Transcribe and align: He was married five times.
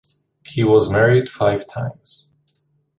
He 0.43 0.63
was 0.63 0.89
married 0.89 1.29
five 1.29 1.67
times. 1.67 2.31